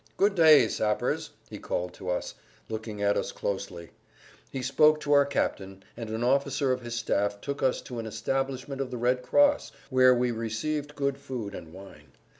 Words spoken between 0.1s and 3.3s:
"Good day, sappers!" he called to us, looking at